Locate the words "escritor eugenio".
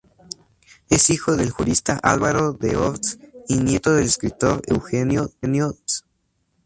4.05-5.29